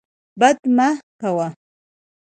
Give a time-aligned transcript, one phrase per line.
[0.39, 1.47] بد مه کوه.